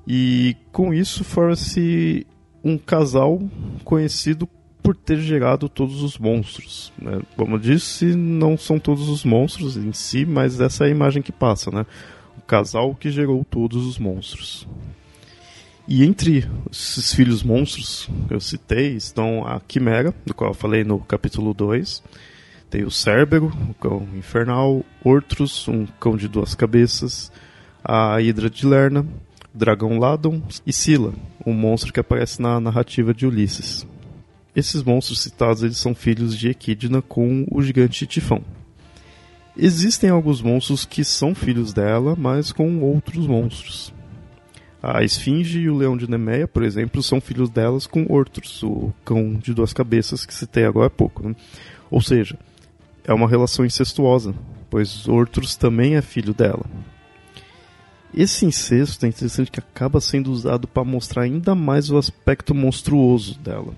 E 0.06 0.56
com 0.72 0.94
isso 0.94 1.24
forma-se 1.24 2.28
um 2.64 2.78
casal 2.78 3.42
conhecido 3.84 4.48
por 4.82 4.96
ter 4.96 5.20
gerado 5.20 5.70
todos 5.70 6.02
os 6.02 6.18
monstros. 6.18 6.92
Né? 7.00 7.22
Como 7.36 7.56
eu 7.56 7.60
disse, 7.60 8.16
não 8.16 8.58
são 8.58 8.80
todos 8.80 9.10
os 9.10 9.24
monstros 9.24 9.78
em 9.78 9.94
si, 9.94 10.26
mas 10.26 10.60
essa 10.60 10.86
é 10.86 10.88
a 10.88 10.92
imagem 10.92 11.22
que 11.22 11.32
passa, 11.32 11.72
né? 11.72 11.86
O 12.38 12.42
casal 12.42 12.96
que 12.96 13.12
gerou 13.12 13.46
todos 13.46 13.86
os 13.86 14.00
monstros. 14.00 14.68
E 15.88 16.04
entre 16.04 16.48
esses 16.72 17.14
filhos 17.14 17.44
monstros 17.44 18.10
que 18.28 18.34
eu 18.34 18.40
citei 18.40 18.96
estão 18.96 19.46
a 19.46 19.60
Quimera, 19.60 20.14
do 20.26 20.34
qual 20.34 20.52
eu 20.52 20.56
falei 20.56 20.84
no 20.84 21.00
capítulo 21.00 21.54
2, 21.54 22.04
Tem 22.70 22.84
o 22.84 22.92
Cérbero, 22.92 23.52
o 23.70 23.74
cão 23.74 24.08
infernal, 24.16 24.86
Ortrus, 25.04 25.68
um 25.68 25.86
cão 26.00 26.16
de 26.16 26.28
duas 26.28 26.56
cabeças, 26.56 27.32
a 27.84 28.22
Hidra 28.22 28.50
de 28.50 28.66
Lerna, 28.66 29.06
o 29.54 29.58
dragão 29.58 30.00
Ladon 30.00 30.42
e 30.66 30.72
Sila, 30.72 31.14
um 31.46 31.54
monstro 31.54 31.92
que 31.92 32.00
aparece 32.00 32.42
na 32.42 32.60
narrativa 32.60 33.14
de 33.14 33.26
Ulisses. 33.26 33.86
Esses 34.56 34.84
monstros 34.84 35.22
citados 35.22 35.64
eles 35.64 35.78
são 35.78 35.96
filhos 35.96 36.38
de 36.38 36.50
Equidna 36.50 37.02
com 37.02 37.46
o 37.50 37.62
gigante 37.62 38.06
Tifão. 38.06 38.44
Existem 39.56 40.10
alguns 40.10 40.42
monstros 40.42 40.86
que 40.86 41.04
são 41.04 41.36
filhos 41.36 41.74
dela, 41.74 42.16
mas 42.18 42.52
com 42.52 42.82
outros 42.82 43.28
monstros. 43.28 43.94
A 44.82 45.04
Esfinge 45.04 45.60
e 45.60 45.70
o 45.70 45.78
Leão 45.78 45.96
de 45.96 46.10
Nemeia, 46.10 46.48
por 46.48 46.64
exemplo, 46.64 47.04
são 47.04 47.22
filhos 47.22 47.50
delas 47.50 47.86
com 47.86 48.06
Ortrus, 48.10 48.64
o 48.64 48.92
cão 49.06 49.36
de 49.36 49.54
duas 49.54 49.74
cabeças 49.74 50.26
que 50.26 50.34
citei 50.34 50.66
agora 50.66 50.88
há 50.88 50.90
pouco. 50.90 51.28
Né? 51.28 51.36
Ou 51.90 52.02
seja, 52.02 52.38
é 53.04 53.14
uma 53.14 53.28
relação 53.28 53.64
incestuosa, 53.64 54.34
pois 54.70 55.08
Ortrus 55.08 55.56
também 55.56 55.96
é 55.96 56.02
filho 56.02 56.34
dela. 56.34 56.66
Esse 58.14 58.46
incesto 58.46 59.06
é 59.06 59.10
interessante 59.10 59.52
que 59.52 59.60
acaba 59.60 60.02
sendo 60.02 60.32
usado 60.32 60.68
para 60.68 60.84
mostrar 60.84 61.24
ainda 61.24 61.54
mais 61.54 61.90
o 61.92 61.98
aspecto 61.98 62.56
monstruoso 62.56 63.38
dela, 63.40 63.74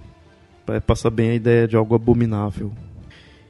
para 0.66 0.82
passar 0.82 1.10
bem 1.10 1.32
a 1.32 1.36
ideia 1.36 1.68
de 1.68 1.76
algo 1.76 1.96
abominável. 1.96 2.72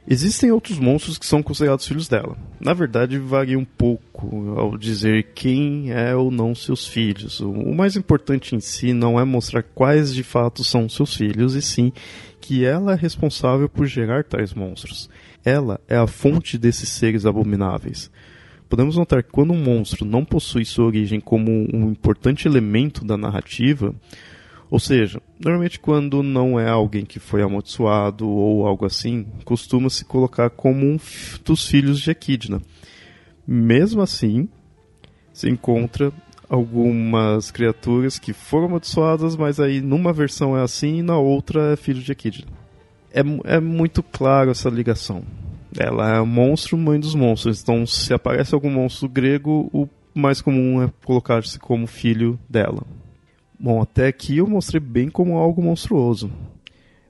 Existem 0.06 0.52
outros 0.52 0.78
monstros 0.78 1.16
que 1.16 1.24
são 1.24 1.42
considerados 1.42 1.88
filhos 1.88 2.08
dela. 2.08 2.36
Na 2.60 2.74
verdade, 2.74 3.18
varia 3.18 3.58
um 3.58 3.64
pouco 3.64 4.54
ao 4.58 4.76
dizer 4.76 5.28
quem 5.34 5.90
é 5.92 6.14
ou 6.14 6.30
não 6.30 6.54
seus 6.54 6.86
filhos. 6.86 7.40
O 7.40 7.74
mais 7.74 7.96
importante 7.96 8.54
em 8.54 8.60
si 8.60 8.92
não 8.92 9.18
é 9.18 9.24
mostrar 9.24 9.62
quais 9.62 10.12
de 10.14 10.22
fato 10.22 10.62
são 10.62 10.90
seus 10.90 11.16
filhos, 11.16 11.54
e 11.54 11.62
sim 11.62 11.90
que 12.38 12.66
ela 12.66 12.92
é 12.92 12.96
responsável 12.96 13.66
por 13.66 13.86
gerar 13.86 14.24
tais 14.24 14.52
monstros. 14.52 15.08
Ela 15.42 15.80
é 15.88 15.96
a 15.96 16.06
fonte 16.06 16.58
desses 16.58 16.90
seres 16.90 17.24
abomináveis. 17.24 18.10
Podemos 18.68 18.96
notar 18.96 19.22
que 19.22 19.30
quando 19.30 19.54
um 19.54 19.62
monstro 19.62 20.04
não 20.04 20.22
possui 20.22 20.66
sua 20.66 20.84
origem 20.84 21.20
como 21.20 21.50
um 21.50 21.88
importante 21.88 22.46
elemento 22.46 23.06
da 23.06 23.16
narrativa, 23.16 23.94
ou 24.70 24.78
seja, 24.78 25.20
normalmente 25.38 25.78
quando 25.78 26.22
não 26.22 26.58
é 26.58 26.68
alguém 26.68 27.04
que 27.04 27.18
foi 27.18 27.42
amaldiçoado 27.42 28.28
ou 28.28 28.66
algo 28.66 28.84
assim, 28.84 29.26
costuma 29.44 29.90
se 29.90 30.04
colocar 30.04 30.50
como 30.50 30.84
um 30.84 30.98
dos 31.44 31.66
filhos 31.66 32.00
de 32.00 32.10
Equidna. 32.10 32.60
Mesmo 33.46 34.02
assim, 34.02 34.48
se 35.32 35.48
encontra 35.48 36.12
algumas 36.48 37.50
criaturas 37.50 38.18
que 38.18 38.32
foram 38.32 38.66
amaldiçoadas, 38.66 39.36
mas 39.36 39.60
aí 39.60 39.80
numa 39.80 40.12
versão 40.12 40.56
é 40.56 40.62
assim 40.62 40.98
e 40.98 41.02
na 41.02 41.18
outra 41.18 41.72
é 41.72 41.76
filho 41.76 42.00
de 42.00 42.12
Equidna. 42.12 42.46
É, 43.12 43.20
é 43.56 43.60
muito 43.60 44.02
claro 44.02 44.50
essa 44.50 44.68
ligação. 44.68 45.22
Ela 45.78 46.16
é 46.16 46.20
monstro, 46.20 46.76
mãe 46.78 46.98
dos 46.98 47.14
monstros. 47.14 47.62
Então, 47.62 47.86
se 47.86 48.14
aparece 48.14 48.54
algum 48.54 48.70
monstro 48.70 49.08
grego, 49.08 49.68
o 49.72 49.88
mais 50.14 50.40
comum 50.40 50.82
é 50.82 50.90
colocar-se 51.04 51.58
como 51.58 51.86
filho 51.86 52.38
dela. 52.48 52.82
Bom, 53.58 53.80
até 53.80 54.08
aqui 54.08 54.38
eu 54.38 54.46
mostrei 54.46 54.80
bem 54.80 55.08
como 55.08 55.38
algo 55.38 55.62
monstruoso. 55.62 56.30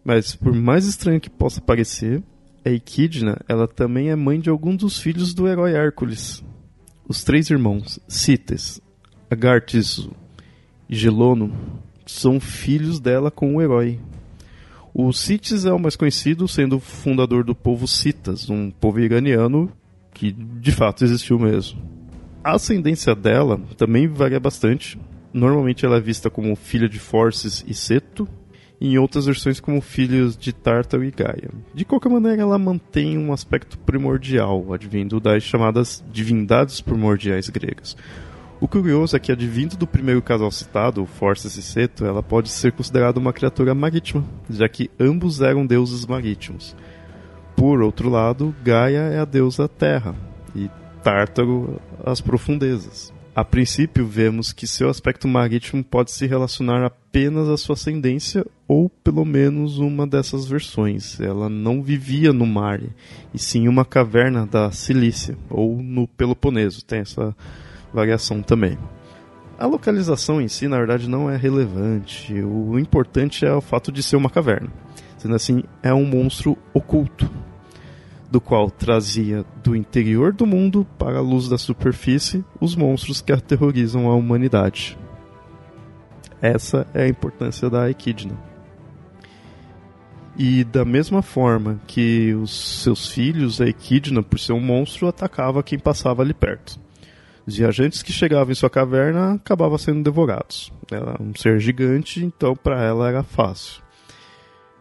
Mas 0.05 0.35
por 0.35 0.53
mais 0.53 0.87
estranho 0.87 1.21
que 1.21 1.31
possa 1.31 1.61
parecer, 1.61 2.23
a 2.65 2.71
Equidna, 2.71 3.39
ela 3.49 3.67
também 3.67 4.11
é 4.11 4.17
mãe 4.17 4.39
de 4.39 4.51
alguns 4.51 4.77
dos 4.79 4.99
filhos 4.99 5.35
do 5.35 5.49
herói 5.49 5.75
Hércules. 5.75 6.45
Os 7.07 7.23
três 7.23 7.51
irmãos, 7.51 7.99
Cites, 8.09 8.81
Agartis 9.31 10.09
e 10.89 10.97
Gelono, 10.97 11.53
são 12.07 12.39
filhos 12.41 13.01
dela 13.01 13.31
com 13.31 13.57
o 13.57 13.63
herói. 13.63 14.01
O 14.95 15.13
Cites 15.13 15.65
é 15.65 15.73
o 15.73 15.79
mais 15.79 15.97
conhecido, 15.97 16.47
sendo 16.47 16.79
fundador 16.79 17.45
do 17.45 17.55
povo 17.55 17.87
Citas, 17.89 18.49
um 18.49 18.71
povo 18.71 19.01
iraniano 19.01 19.71
que 20.13 20.31
de 20.33 20.71
fato 20.71 21.05
existiu 21.05 21.39
mesmo. 21.39 21.83
A 22.43 22.53
ascendência 22.53 23.15
dela 23.15 23.61
também 23.77 24.07
varia 24.07 24.39
bastante, 24.39 24.99
Normalmente 25.35 25.85
ela 25.85 25.97
é 25.97 26.01
vista 26.01 26.31
como 26.31 26.55
filha 26.55 26.89
de 26.89 27.01
Forces 27.01 27.65
e 27.67 27.75
Seto, 27.75 28.29
em 28.81 28.97
outras 28.99 29.27
versões 29.27 29.59
como 29.59 29.81
filhos 29.81 30.37
de 30.37 30.53
Tártaro 30.53 31.03
e 31.03 31.11
Gaia. 31.11 31.51
De 31.75 31.85
qualquer 31.85 32.09
maneira, 32.09 32.43
ela 32.43 32.57
mantém 32.57 33.19
um 33.19 33.33
aspecto 33.33 33.77
primordial, 33.79 34.73
advindo 34.73 35.19
das 35.19 35.43
chamadas 35.43 36.05
divindades 36.13 36.81
primordiais 36.81 37.49
gregas. 37.49 37.97
O 38.61 38.69
curioso 38.69 39.17
é 39.17 39.19
que, 39.19 39.33
advindo 39.33 39.77
do 39.77 39.89
primeiro 39.89 40.23
casal 40.23 40.53
citado, 40.53 41.05
Forces 41.05 41.57
e 41.57 41.63
Seto, 41.63 42.05
ela 42.05 42.23
pode 42.23 42.49
ser 42.49 42.71
considerada 42.71 43.19
uma 43.19 43.33
criatura 43.33 43.75
marítima, 43.75 44.25
já 44.49 44.69
que 44.69 44.89
ambos 45.01 45.41
eram 45.41 45.67
deuses 45.67 46.07
marítimos. 46.07 46.77
Por 47.57 47.83
outro 47.83 48.09
lado, 48.09 48.55
Gaia 48.63 49.11
é 49.11 49.19
a 49.19 49.25
deusa 49.25 49.67
terra, 49.67 50.15
e 50.55 50.71
Tártaro 51.03 51.81
as 52.05 52.21
profundezas. 52.21 53.14
A 53.37 53.45
princípio, 53.45 54.07
vemos 54.07 54.53
que 54.53 54.65
seu 54.65 54.89
aspecto 54.89 55.27
marítimo 55.27 55.83
pode 55.83 56.13
se 56.13 56.25
relacionar 56.25 56.85
apenas 56.85 57.49
à 57.49 57.57
sua 57.57 57.73
ascendência, 57.73 58.47
ou 58.69 58.89
pelo 58.89 59.25
menos 59.25 59.79
uma 59.79 60.07
dessas 60.07 60.47
versões. 60.47 61.19
Ela 61.19 61.49
não 61.49 61.83
vivia 61.83 62.33
no 62.33 62.47
mar, 62.47 62.81
e 63.33 63.39
sim 63.39 63.67
uma 63.67 63.85
caverna 63.85 64.47
da 64.47 64.71
Cilícia, 64.71 65.37
ou 65.51 65.83
no 65.83 66.07
Peloponeso. 66.07 66.85
Tem 66.85 67.01
essa 67.01 67.35
variação 67.93 68.41
também. 68.41 68.79
A 69.59 69.67
localização 69.67 70.41
em 70.41 70.47
si, 70.47 70.69
na 70.69 70.79
verdade, 70.79 71.09
não 71.09 71.29
é 71.29 71.37
relevante. 71.37 72.35
O 72.41 72.79
importante 72.79 73.45
é 73.45 73.53
o 73.53 73.61
fato 73.61 73.91
de 73.91 74.01
ser 74.01 74.15
uma 74.15 74.31
caverna. 74.31 74.71
Sendo 75.19 75.35
assim, 75.35 75.65
é 75.83 75.93
um 75.93 76.05
monstro 76.05 76.57
oculto, 76.73 77.29
do 78.35 78.41
qual 78.41 78.69
trazia 78.69 79.45
do 79.63 79.77
interior 79.77 80.33
do 80.33 80.45
mundo 80.45 80.85
para 80.99 81.19
a 81.19 81.23
luz 81.23 81.49
da 81.49 81.57
superfície 81.57 82.45
os 82.61 82.75
monstros 82.75 83.21
que 83.21 83.33
aterrorizam 83.33 84.11
a 84.11 84.15
humanidade. 84.17 84.99
Essa 86.43 86.85
é 86.93 87.05
a 87.05 87.09
importância 87.09 87.71
da 87.71 87.89
Equidna. 87.89 88.37
E 90.37 90.65
da 90.65 90.85
mesma 90.85 91.23
forma 91.23 91.81
que 91.87 92.35
os 92.35 92.83
seus 92.83 93.09
filhos, 93.09 93.61
a 93.61 93.69
Equidna, 93.69 94.21
por 94.21 94.41
ser 94.41 94.53
um 94.53 94.59
monstro, 94.59 95.07
atacava 95.07 95.63
quem 95.63 95.79
passava 95.79 96.21
ali 96.21 96.35
perto. 96.35 96.81
Os 97.47 97.57
viajantes 97.57 98.03
que 98.03 98.13
chegavam 98.13 98.51
em 98.51 98.57
sua 98.57 98.69
caverna 98.69 99.35
acabavam 99.35 99.79
sendo 99.79 100.03
devorados. 100.03 100.73
Ela 100.91 101.13
era 101.13 101.23
um 101.23 101.33
ser 101.37 101.61
gigante, 101.61 102.25
então 102.25 102.57
para 102.57 102.83
ela 102.83 103.09
era 103.09 103.23
fácil. 103.23 103.84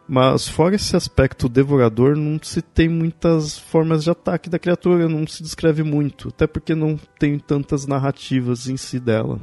Mas 0.08 0.48
fora 0.48 0.76
esse 0.76 0.96
aspecto 0.96 1.48
devorador, 1.48 2.18
não 2.18 2.38
se 2.42 2.62
tem 2.62 2.89
muitas 2.89 3.58
formas 3.58 4.04
de 4.04 4.10
ataque 4.10 4.50
da 4.50 4.60
criatura, 4.60 5.08
não 5.08 5.26
se 5.26 5.42
descreve 5.42 5.82
muito, 5.82 6.28
até 6.28 6.46
porque 6.46 6.76
não 6.76 7.00
tem 7.18 7.39
tantas 7.39 7.88
narrativas 7.88 8.68
em 8.68 8.76
si 8.76 9.00
dela. 9.00 9.39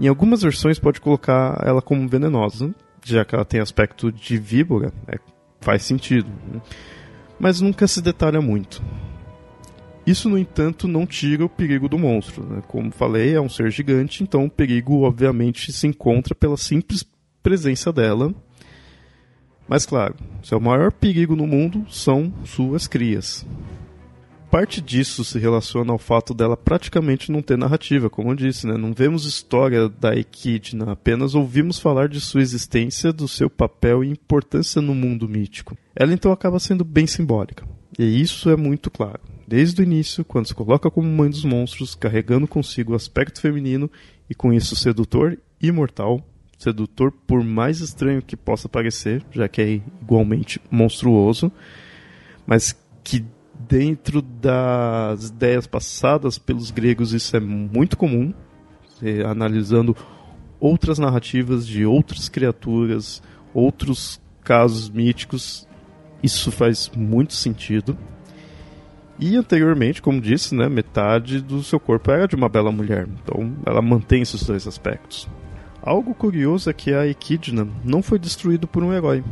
Em 0.00 0.08
algumas 0.08 0.42
versões 0.42 0.78
pode 0.78 1.00
colocar 1.00 1.62
ela 1.66 1.82
como 1.82 2.08
venenosa, 2.08 2.74
já 3.04 3.24
que 3.24 3.34
ela 3.34 3.44
tem 3.44 3.60
aspecto 3.60 4.10
de 4.10 4.38
víbora, 4.38 4.92
é, 5.06 5.18
faz 5.60 5.82
sentido. 5.82 6.30
Né? 6.50 6.62
Mas 7.38 7.60
nunca 7.60 7.86
se 7.86 8.00
detalha 8.00 8.40
muito. 8.40 8.82
Isso, 10.06 10.30
no 10.30 10.38
entanto, 10.38 10.88
não 10.88 11.04
tira 11.04 11.44
o 11.44 11.48
perigo 11.48 11.88
do 11.88 11.98
monstro. 11.98 12.42
Né? 12.42 12.62
Como 12.66 12.90
falei, 12.90 13.34
é 13.34 13.40
um 13.40 13.48
ser 13.48 13.70
gigante, 13.70 14.22
então 14.22 14.46
o 14.46 14.50
perigo 14.50 15.02
obviamente 15.02 15.70
se 15.72 15.86
encontra 15.86 16.34
pela 16.34 16.56
simples 16.56 17.04
presença 17.42 17.92
dela 17.92 18.34
mas 19.68 19.84
claro, 19.84 20.14
seu 20.42 20.58
maior 20.58 20.90
perigo 20.90 21.36
no 21.36 21.46
mundo 21.46 21.84
são 21.90 22.32
suas 22.44 22.86
crias. 22.86 23.46
Parte 24.50 24.80
disso 24.80 25.24
se 25.24 25.38
relaciona 25.38 25.92
ao 25.92 25.98
fato 25.98 26.32
dela 26.32 26.56
praticamente 26.56 27.30
não 27.30 27.42
ter 27.42 27.58
narrativa, 27.58 28.08
como 28.08 28.30
eu 28.30 28.34
disse, 28.34 28.66
né? 28.66 28.78
Não 28.78 28.94
vemos 28.94 29.26
história 29.26 29.90
da 29.90 30.16
Equidna, 30.16 30.92
apenas 30.92 31.34
ouvimos 31.34 31.78
falar 31.78 32.08
de 32.08 32.18
sua 32.18 32.40
existência, 32.40 33.12
do 33.12 33.28
seu 33.28 33.50
papel 33.50 34.02
e 34.02 34.08
importância 34.08 34.80
no 34.80 34.94
mundo 34.94 35.28
mítico. 35.28 35.76
Ela 35.94 36.14
então 36.14 36.32
acaba 36.32 36.58
sendo 36.58 36.82
bem 36.82 37.06
simbólica. 37.06 37.68
E 37.98 38.22
isso 38.22 38.48
é 38.48 38.56
muito 38.56 38.90
claro. 38.90 39.20
Desde 39.46 39.82
o 39.82 39.84
início, 39.84 40.24
quando 40.24 40.46
se 40.46 40.54
coloca 40.54 40.90
como 40.90 41.08
mãe 41.08 41.28
dos 41.28 41.44
monstros, 41.44 41.94
carregando 41.94 42.48
consigo 42.48 42.92
o 42.92 42.96
aspecto 42.96 43.42
feminino 43.42 43.90
e 44.30 44.34
com 44.34 44.50
isso 44.50 44.74
sedutor 44.76 45.38
e 45.60 45.66
imortal, 45.66 46.22
sedutor, 46.58 47.12
por 47.12 47.44
mais 47.44 47.80
estranho 47.80 48.20
que 48.20 48.36
possa 48.36 48.68
parecer, 48.68 49.24
já 49.30 49.48
que 49.48 49.62
é 49.62 49.80
igualmente 50.02 50.60
monstruoso, 50.70 51.52
mas 52.44 52.76
que 53.04 53.24
dentro 53.68 54.20
das 54.20 55.28
ideias 55.28 55.66
passadas 55.66 56.36
pelos 56.36 56.70
gregos 56.70 57.12
isso 57.12 57.36
é 57.36 57.40
muito 57.40 57.96
comum, 57.96 58.34
analisando 59.24 59.96
outras 60.58 60.98
narrativas 60.98 61.64
de 61.66 61.86
outras 61.86 62.28
criaturas, 62.28 63.22
outros 63.54 64.20
casos 64.42 64.90
míticos, 64.90 65.68
isso 66.22 66.50
faz 66.50 66.90
muito 66.96 67.34
sentido. 67.34 67.96
E 69.20 69.36
anteriormente, 69.36 70.02
como 70.02 70.20
disse, 70.20 70.54
né, 70.54 70.68
metade 70.68 71.40
do 71.40 71.62
seu 71.62 71.78
corpo 71.78 72.10
era 72.10 72.26
de 72.26 72.34
uma 72.34 72.48
bela 72.48 72.72
mulher. 72.72 73.06
Então 73.22 73.56
ela 73.64 73.80
mantém 73.80 74.22
esses 74.22 74.42
dois 74.44 74.66
aspectos. 74.66 75.28
Algo 75.82 76.14
curioso 76.14 76.68
é 76.68 76.72
que 76.72 76.92
a 76.92 77.06
Equidna 77.06 77.66
não 77.84 78.02
foi 78.02 78.18
destruído 78.18 78.66
por 78.66 78.82
um 78.82 78.92
herói. 78.92 79.24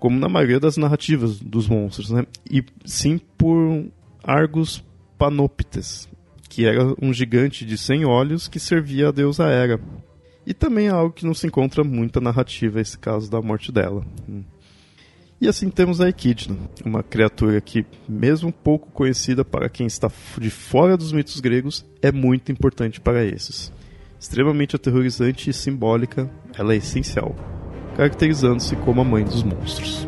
como 0.00 0.18
na 0.18 0.28
maioria 0.28 0.58
das 0.58 0.78
narrativas 0.78 1.38
dos 1.38 1.68
monstros, 1.68 2.10
né? 2.10 2.26
E 2.50 2.64
sim 2.86 3.20
por 3.36 3.84
Argus 4.24 4.82
Panoptes, 5.18 6.08
que 6.48 6.64
era 6.64 6.94
um 7.00 7.12
gigante 7.12 7.66
de 7.66 7.76
100 7.76 8.06
olhos 8.06 8.48
que 8.48 8.58
servia 8.58 9.08
a 9.08 9.12
deusa 9.12 9.44
Hera. 9.44 9.78
E 10.46 10.54
também 10.54 10.86
é 10.86 10.90
algo 10.90 11.12
que 11.12 11.26
não 11.26 11.34
se 11.34 11.46
encontra 11.46 11.84
muita 11.84 12.18
narrativa, 12.18 12.80
esse 12.80 12.98
caso 12.98 13.30
da 13.30 13.42
morte 13.42 13.70
dela. 13.70 14.04
E 15.38 15.46
assim 15.46 15.68
temos 15.70 16.00
a 16.00 16.08
Equidna, 16.08 16.56
uma 16.84 17.02
criatura 17.02 17.60
que, 17.60 17.84
mesmo 18.08 18.50
pouco 18.50 18.90
conhecida 18.90 19.44
para 19.44 19.68
quem 19.68 19.86
está 19.86 20.10
de 20.38 20.50
fora 20.50 20.96
dos 20.96 21.12
mitos 21.12 21.40
gregos, 21.40 21.84
é 22.00 22.10
muito 22.10 22.50
importante 22.50 23.00
para 23.00 23.22
esses. 23.24 23.70
Extremamente 24.20 24.76
aterrorizante 24.76 25.48
e 25.48 25.52
simbólica, 25.52 26.30
ela 26.54 26.74
é 26.74 26.76
essencial, 26.76 27.34
caracterizando-se 27.96 28.76
como 28.76 29.00
a 29.00 29.04
mãe 29.04 29.24
dos 29.24 29.42
monstros. 29.42 30.06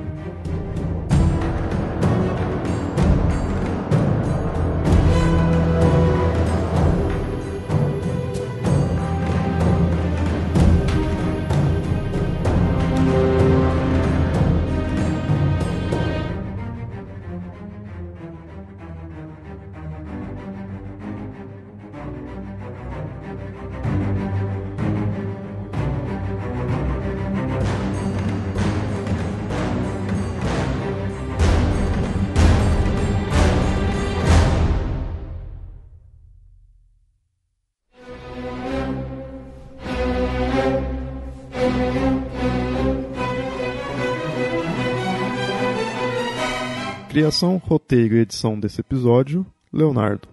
Criação, 47.12 47.58
roteiro 47.58 48.16
e 48.16 48.20
edição 48.20 48.58
desse 48.58 48.80
episódio: 48.80 49.44
Leonardo. 49.70 50.26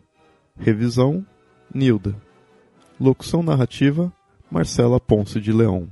Revisão: 0.57 1.25
Nilda. 1.75 2.15
Locução 2.97 3.43
narrativa: 3.43 4.09
Marcela 4.49 4.97
Ponce 4.97 5.41
de 5.41 5.51
Leão. 5.51 5.89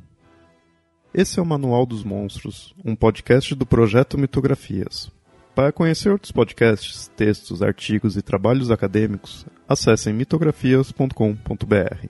Esse 1.13 1.39
é 1.41 1.43
o 1.43 1.45
Manual 1.45 1.85
dos 1.85 2.05
Monstros, 2.05 2.73
um 2.85 2.95
podcast 2.95 3.53
do 3.53 3.65
projeto 3.65 4.17
Mitografias. 4.17 5.11
Para 5.53 5.73
conhecer 5.73 6.09
outros 6.09 6.31
podcasts, 6.31 7.11
textos, 7.17 7.61
artigos 7.61 8.15
e 8.15 8.21
trabalhos 8.21 8.71
acadêmicos, 8.71 9.45
acessem 9.67 10.13
mitografias.com.br. 10.13 12.07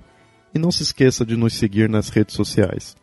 E 0.53 0.59
não 0.59 0.71
se 0.71 0.83
esqueça 0.83 1.25
de 1.25 1.35
nos 1.35 1.55
seguir 1.55 1.89
nas 1.89 2.09
redes 2.09 2.35
sociais: 2.35 2.95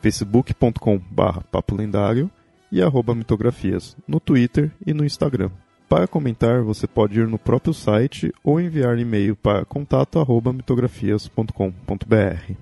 facebook.com/papo 0.00 1.74
lendário 1.74 2.30
e 2.70 2.80
mitografias 3.14 3.96
no 4.06 4.20
Twitter 4.20 4.70
e 4.86 4.92
no 4.92 5.02
Instagram. 5.04 5.50
Para 5.88 6.06
comentar, 6.08 6.62
você 6.62 6.86
pode 6.86 7.18
ir 7.20 7.26
no 7.28 7.38
próprio 7.38 7.72
site 7.72 8.34
ou 8.42 8.60
enviar 8.60 8.98
e-mail 8.98 9.36
para 9.36 9.64
contato@mitografias.com.br. 9.64 12.54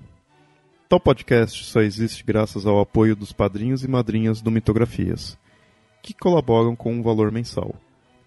Tal 0.87 0.99
podcast 0.99 1.65
só 1.65 1.81
existe 1.81 2.23
graças 2.23 2.67
ao 2.67 2.79
apoio 2.79 3.15
dos 3.15 3.33
padrinhos 3.33 3.83
e 3.83 3.87
madrinhas 3.87 4.39
do 4.39 4.51
Mitografias, 4.51 5.35
que 6.03 6.13
colaboram 6.13 6.75
com 6.75 6.93
um 6.93 7.01
valor 7.01 7.31
mensal. 7.31 7.73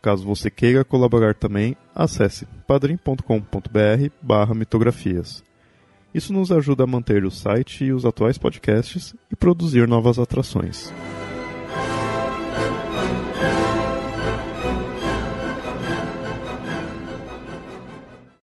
Caso 0.03 0.25
você 0.25 0.51
queira 0.51 0.85
colaborar 0.85 1.35
também, 1.35 1.77
acesse 1.95 2.45
padrim.com.br/mitografias. 2.67 5.45
Isso 6.12 6.33
nos 6.33 6.51
ajuda 6.51 6.83
a 6.83 6.87
manter 6.87 7.25
o 7.25 7.31
site 7.31 7.85
e 7.85 7.93
os 7.93 8.05
atuais 8.05 8.37
podcasts 8.37 9.14
e 9.31 9.37
produzir 9.37 9.87
novas 9.87 10.19
atrações. 10.19 10.93